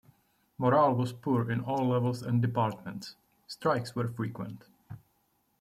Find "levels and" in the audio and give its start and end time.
1.87-2.41